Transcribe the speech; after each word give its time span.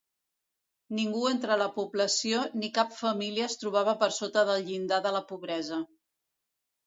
Ningú 0.99 1.19
entre 1.31 1.57
la 1.61 1.67
població 1.75 2.39
ni 2.61 2.71
cap 2.77 2.95
família 3.01 3.45
es 3.49 3.57
trobava 3.65 3.95
per 4.05 4.09
sota 4.15 4.45
del 4.49 4.65
llindar 4.69 5.01
de 5.09 5.13
pobresa. 5.33 5.79